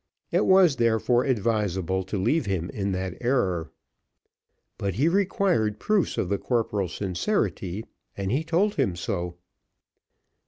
It 0.31 0.47
was 0.47 0.77
therefore 0.77 1.25
advisable 1.25 2.03
to 2.05 2.17
leave 2.17 2.47
him 2.47 2.71
in 2.71 2.91
that 2.93 3.15
error. 3.21 3.69
But 4.79 4.95
he 4.95 5.07
required 5.07 5.79
proofs 5.79 6.17
of 6.17 6.27
the 6.27 6.39
corporal's 6.39 6.95
sincerity, 6.95 7.85
and 8.17 8.31
he 8.31 8.43
told 8.43 8.73
him 8.77 8.95
so. 8.95 9.35